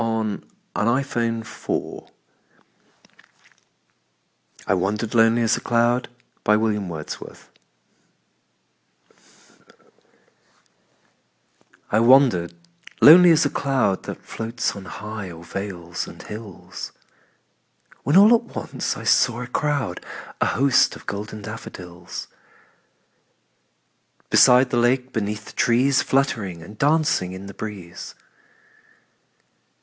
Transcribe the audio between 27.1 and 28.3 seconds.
in the breeze.